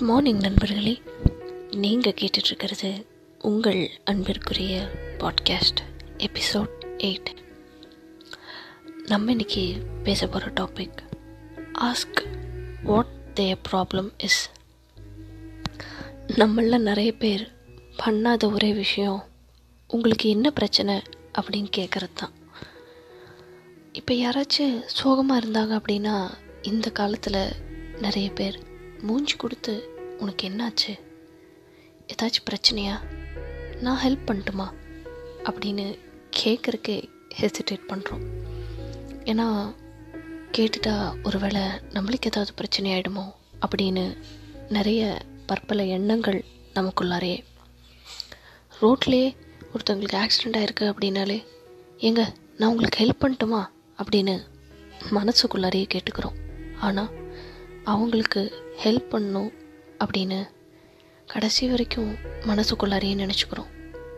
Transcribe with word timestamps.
Good 0.00 0.08
morning 0.08 0.38
நண்பர்களே. 0.38 1.02
நீங்கள் 1.70 2.14
கேட்டுட்ருக்கிறது 2.20 3.04
உங்கள் 3.38 3.90
அன்பிற்குரிய 4.04 4.76
பாட்காஸ்ட் 5.18 5.80
எபிசோட் 6.18 6.72
எயிட் 6.98 7.30
நம்ம 9.06 9.30
இன்னைக்கு 9.30 9.64
பேச 10.04 10.26
போகிற 10.26 10.52
topic 10.60 11.00
ask 11.80 12.22
what 12.82 13.12
their 13.34 13.60
problem 13.72 14.10
is 14.18 14.40
நம்மள 16.28 16.78
நிறைய 16.78 17.12
பேர் 17.12 17.44
பண்ணாத 17.96 18.52
ஒரே 18.52 18.72
விஷயம் 18.72 19.20
உங்களுக்கு 19.90 20.28
என்ன 20.28 20.50
பிரச்சனை 20.50 20.96
அப்படின்னு 21.40 21.70
கேட்குறது 21.76 22.12
தான் 22.14 22.34
இப்போ 23.92 24.14
யாராச்சும் 24.14 24.80
சோகமாக 24.84 25.46
இருந்தாங்க 25.46 25.80
அப்படின்னா 25.80 26.16
இந்த 26.62 26.90
காலத்தில் 26.90 27.42
நிறைய 28.00 28.30
பேர் 28.30 28.68
மூஞ்சி 29.02 29.36
கொடுத்து 29.36 29.88
உனக்கு 30.18 30.48
என்னாச்சு? 30.48 31.00
ஏதாச்சும் 32.06 32.52
பிரச்சனையா? 32.52 33.00
நான் 33.80 33.98
ஹெல்ப் 34.04 34.28
பண்ணட்டுமா? 34.28 34.70
அப்படின்னு 35.44 35.98
கேட்குறக்கே 36.36 37.08
ஹெசிடேட் 37.40 37.80
பண்ணுறோம் 37.88 38.26
ஏன்னா 39.24 39.74
கேட்டுட்டா 40.52 41.22
ஒருவேளை 41.22 41.60
நம்மளுக்கு 41.60 42.24
ஏதாவது 42.24 42.54
பிரச்சனை 42.54 42.92
ஆகிடுமோ 42.92 43.32
அப்படின்னு 43.66 44.16
நிறைய 44.68 45.18
பற்பல 45.46 45.84
எண்ணங்கள் 45.84 46.44
நமக்குள்ளாரே. 46.74 47.44
ரோட்லேயே 48.80 49.36
ஒருத்தவங்களுக்கு 49.74 50.26
ஆக்சிடெண்ட் 50.26 50.56
ஆயிருக்கு 50.56 50.80
அப்படின்னாலே 50.80 51.44
ஏங்க 51.98 52.26
நான் 52.56 52.70
உங்களுக்கு 52.70 53.04
ஹெல்ப் 53.04 53.20
பண்ணட்டுமா? 53.20 53.66
அப்படின்னு 54.02 54.40
மனசுக்குள்ளாரையே 55.10 55.88
கேட்டுக்கிறோம். 55.94 56.36
ஆனால் 56.80 57.19
அவங்களுக்கு 57.84 58.62
ஹெல்ப் 58.84 59.08
பண்ணும் 59.08 59.52
அப்படின்னு 60.04 60.48
கடைசி 61.26 61.68
வரைக்கும் 61.68 62.14
மனசுக்குள்ளாரையே 62.40 63.30
நினச்சிக்கிறோம். 63.30 63.66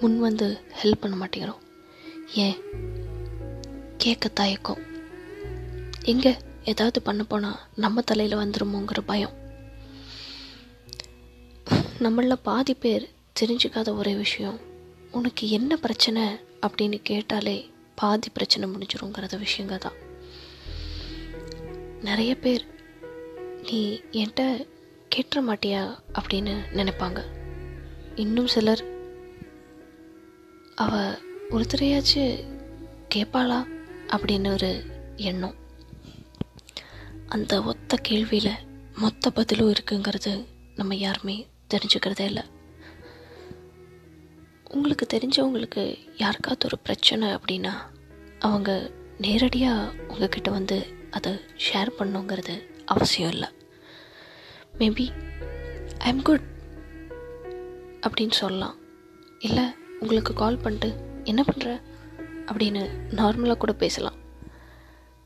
முன் 0.00 0.18
வந்து 0.18 0.60
ஹெல்ப் 0.82 1.00
பண்ண 1.00 1.26
மாட்டேங்கிறோம். 1.26 1.62
ஏன்? 2.34 2.56
கேட்க 3.96 4.28
தயக்கம். 4.28 4.78
எங்கே 6.02 6.36
ஏதாவது 6.64 7.02
பண்ண 7.02 7.22
போனால் 7.22 7.58
நம்ம 7.76 8.00
தலையில் 8.00 8.38
வந்துருமோங்கிற 8.38 8.98
பயம். 9.06 9.42
நம்மள 12.02 12.32
பாதி 12.32 12.74
பேர் 12.74 13.10
தெரிஞ்சுக்காத 13.40 13.96
ஒரே 13.96 14.14
விஷயம் 14.14 14.60
உனக்கு 15.10 15.50
என்ன 15.50 15.76
பிரச்சனை 15.76 16.22
அப்படின்னு 16.66 17.00
கேட்டாலே 17.02 17.70
பாதி 17.94 18.28
பிரச்சனை 18.28 18.68
முடிஞ்சிருங்கிறத 18.68 19.44
விஷயங்க 19.44 19.78
தான் 19.78 19.92
நிறைய 22.02 22.34
பேர் 22.34 22.66
நீ 23.70 24.00
என்கிட்ட 24.10 24.66
கேட்டுற 25.14 25.38
மாட்டியா 25.38 25.82
அப்படின்னு 26.18 26.54
நினைப்பாங்க. 26.72 27.20
இன்னும் 28.14 28.46
சிலர் 28.46 28.82
அவ 30.74 31.12
ஒருத்தரையாச்சு 31.50 32.24
கேட்பாளா 33.14 33.58
அப்படின்னு 34.08 34.52
ஒரு 34.52 34.70
எண்ணம். 35.16 35.54
அந்த 37.26 37.62
ஒத்த 37.62 37.98
கேள்வியில் 38.08 38.58
மொத்த 38.94 39.30
பதிலும் 39.30 39.72
இருக்குங்கிறது 39.72 40.46
நம்ம 40.74 40.96
யாருமே 40.96 41.48
தெரிஞ்சுக்கிறதே 41.74 42.20
இல்லை. 42.20 42.42
உங்களுக்கு 44.70 45.06
தெரிஞ்சவங்களுக்கு 45.06 45.82
யாருக்காவது 46.16 46.66
ஒரு 46.66 46.78
பிரச்சனை 46.78 47.28
அப்படின்னா 47.34 47.72
அவங்க 48.38 48.90
நேரடியாக 49.18 49.92
உங்ககிட்ட 50.08 50.50
வந்து 50.50 50.86
அதை 51.10 51.32
ஷேர் 51.66 51.90
பண்ணுங்கிறது 51.98 52.54
அவசியம் 52.84 53.30
இல்லை. 53.30 53.48
மேபி 54.78 55.12
ஐ 55.98 56.10
எம் 56.10 56.22
குட் 56.22 56.40
அப்படின்னு 58.00 58.30
சொல்லலாம். 58.30 58.76
இல்லை 59.38 59.64
உங்களுக்கு 60.00 60.32
கால் 60.32 60.58
பண்ணிட்டு 60.58 60.94
என்ன 61.24 61.44
பண்ணுற 61.52 61.80
அப்படின்னு 62.46 62.90
நார்மலாக 63.10 63.56
கூட 63.56 63.72
பேசலாம். 63.72 64.14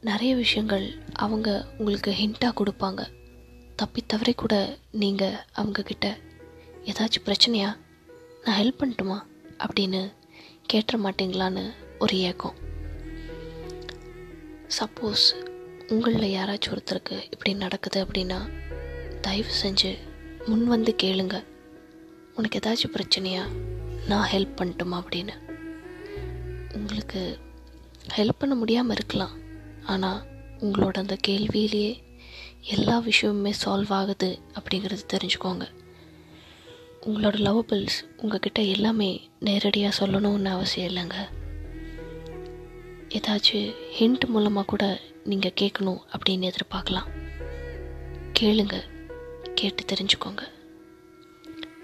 நிறைய 0.00 0.34
விஷயங்கள் 0.34 0.94
அவங்க 1.12 1.66
உங்களுக்கு 1.78 2.10
ஹிண்ட்டாக 2.10 2.52
கொடுப்பாங்க. 2.56 3.06
தப்பி 3.76 4.04
தவறி 4.06 4.32
கூட 4.32 4.78
நீங்கள் 4.90 5.36
அவங்கக்கிட்ட 5.56 6.16
ஏதாச்சும் 6.84 7.24
பிரச்சனையா? 7.24 7.76
நான் 8.44 8.62
ஹெல்ப் 8.62 8.82
பண்ணட்டுமா? 8.82 9.22
அப்படின்னு 9.58 10.12
கேட்டுற 10.72 10.96
மாட்டீங்களான்னு 10.96 11.70
ஒரு 11.98 12.18
ஏக்கம். 12.18 12.54
சப்போஸ் 14.78 15.54
உங்களில் 15.88 16.34
யாராச்சும் 16.34 16.76
ஒருத்தருக்கு 16.76 17.22
இப்படி 17.30 17.54
நடக்குது 17.54 18.04
அப்படின்னா 18.04 18.50
தயவு 19.20 19.48
செஞ்சு 19.62 19.98
முன் 20.46 20.66
வந்து 20.66 20.94
கேளுங்க. 21.02 21.44
உனக்கு 22.34 22.58
ஏதாச்சும் 22.58 22.96
பிரச்சனையா? 22.96 23.42
நான் 24.06 24.30
ஹெல்ப் 24.30 24.60
பண்ணட்டுமா 24.60 25.02
அப்படின்னு. 25.02 25.32
உங்களுக்கு 26.72 27.38
ஹெல்ப் 28.16 28.38
பண்ண 28.38 28.54
முடியாமல் 28.54 28.96
இருக்கலாம். 28.96 29.38
ஆனால் 29.84 30.22
உங்களோட 30.58 30.92
அந்த 30.92 31.16
கேள்வியிலேயே 31.20 32.02
எல்லா 32.60 33.02
விஷயமுமே 33.02 33.52
சால்வ் 33.64 33.88
ஆகுது 33.88 34.38
அப்படிங்கிறது 34.54 34.98
தெரிஞ்சுக்கோங்க. 35.12 35.66
உங்களோட 37.00 37.36
லவபிள்ஸ் 37.36 38.04
உங்ககிட்ட 38.16 38.62
எல்லாமே 38.62 39.30
நேரடியாக 39.40 40.06
சொல்லணும்னு 40.06 40.44
அவசியம் 40.44 40.94
இல்லைங்க. 40.94 41.14
ஏதாச்சும் 43.08 43.74
ஹிண்ட் 43.98 44.24
மூலமாக 44.26 44.66
கூட 44.66 45.00
நீங்கள் 45.30 45.56
கேட்கணும் 45.60 46.00
அப்படின்னு 46.14 46.48
எதிர்பார்க்கலாம். 46.50 47.08
கேளுங்க. 48.38 48.76
கேட்டு 49.60 49.82
தெரிஞ்சுக்கோங்க. 49.90 50.42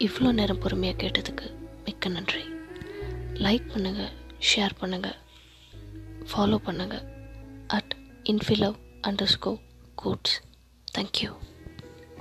இவ்வளோ 0.07 0.33
நேரம் 0.39 0.59
பொறுமையாக 0.59 0.99
கேட்டதுக்கு 1.03 1.47
மிக்க 1.85 2.09
நன்றி. 2.09 2.45
லைக் 3.45 3.67
பண்ணுங்கள் 3.73 4.13
ஷேர் 4.51 4.75
பண்ணுங்கள் 4.81 5.19
ஃபாலோ 6.31 6.59
பண்ணுங்கள் 6.67 7.05
அட் 7.77 7.93
இன்ஃபிலவ் 8.33 8.77
அண்டர் 9.09 9.33
ஸ்கோ 9.35 9.53
கோட்ஸ் 10.03 10.37
தேங்க்யூ 10.95 11.31